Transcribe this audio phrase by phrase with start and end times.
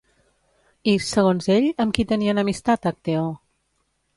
[0.93, 3.29] I, segons ell, amb qui tenia enemistat Acteó?